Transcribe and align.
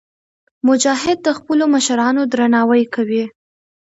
مجاهد 0.67 1.17
د 1.23 1.27
خپلو 1.37 1.63
مشرانو 1.75 2.21
درناوی 2.31 2.83
کوي. 2.95 3.23